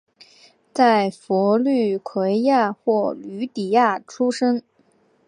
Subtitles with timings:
[0.73, 4.63] 在佛律癸亚或吕底亚出生。